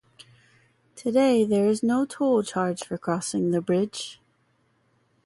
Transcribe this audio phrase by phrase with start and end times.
[0.95, 4.19] Today there is no toll charged for crossing the bridge.